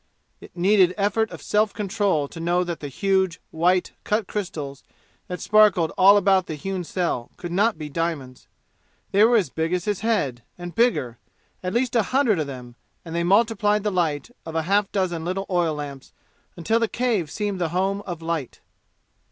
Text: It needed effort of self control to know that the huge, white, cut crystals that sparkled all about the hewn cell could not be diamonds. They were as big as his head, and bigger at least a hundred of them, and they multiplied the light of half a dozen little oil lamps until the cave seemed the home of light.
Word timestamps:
It 0.39 0.57
needed 0.57 0.95
effort 0.97 1.29
of 1.29 1.43
self 1.43 1.73
control 1.73 2.27
to 2.29 2.39
know 2.39 2.63
that 2.63 2.79
the 2.79 2.87
huge, 2.87 3.39
white, 3.51 3.91
cut 4.03 4.25
crystals 4.25 4.81
that 5.27 5.39
sparkled 5.41 5.91
all 5.95 6.17
about 6.17 6.47
the 6.47 6.55
hewn 6.55 6.83
cell 6.83 7.29
could 7.37 7.51
not 7.51 7.77
be 7.77 7.87
diamonds. 7.87 8.47
They 9.11 9.23
were 9.25 9.37
as 9.37 9.51
big 9.51 9.73
as 9.73 9.85
his 9.85 9.99
head, 9.99 10.41
and 10.57 10.73
bigger 10.73 11.19
at 11.61 11.75
least 11.75 11.95
a 11.95 12.01
hundred 12.01 12.39
of 12.39 12.47
them, 12.47 12.73
and 13.05 13.13
they 13.13 13.23
multiplied 13.23 13.83
the 13.83 13.91
light 13.91 14.31
of 14.43 14.55
half 14.55 14.85
a 14.85 14.89
dozen 14.91 15.23
little 15.23 15.45
oil 15.51 15.75
lamps 15.75 16.13
until 16.57 16.79
the 16.79 16.87
cave 16.87 17.29
seemed 17.29 17.61
the 17.61 17.69
home 17.69 18.01
of 18.07 18.23
light. 18.23 18.59